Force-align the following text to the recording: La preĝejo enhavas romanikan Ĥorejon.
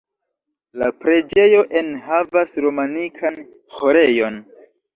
La 0.83 0.87
preĝejo 1.03 1.59
enhavas 1.81 2.57
romanikan 2.67 3.41
Ĥorejon. 3.79 4.45